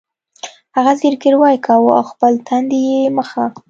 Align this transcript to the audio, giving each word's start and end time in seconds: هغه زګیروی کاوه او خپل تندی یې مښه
هغه 0.75 0.91
زګیروی 0.99 1.55
کاوه 1.65 1.91
او 1.99 2.03
خپل 2.11 2.33
تندی 2.47 2.81
یې 2.91 3.01
مښه 3.15 3.45